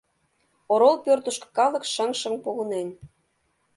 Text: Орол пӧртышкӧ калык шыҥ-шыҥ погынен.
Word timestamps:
Орол 0.73 0.95
пӧртышкӧ 1.03 1.47
калык 1.57 1.83
шыҥ-шыҥ 1.93 2.33
погынен. 2.43 2.87